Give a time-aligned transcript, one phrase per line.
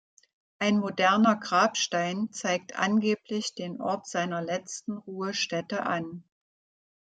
[0.57, 6.23] Ein moderner Grabstein zeigt angeblich den Ort seiner letzten Ruhestätte an.